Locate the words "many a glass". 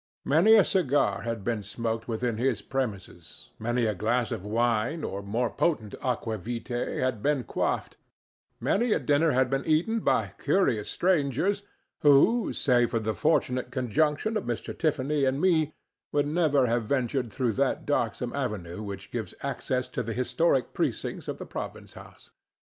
3.59-4.31